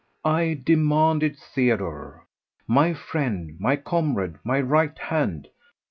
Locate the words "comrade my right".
3.75-4.97